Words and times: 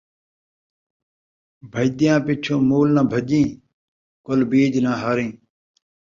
بھڄدیاں 1.71 2.19
پچھوں 2.25 2.61
مول 2.69 2.89
نہ 2.95 3.03
بھڄیں 3.11 3.47
کل 4.25 4.39
بیج 4.49 4.73
ناں 4.83 4.97
ہاریں 5.01 5.31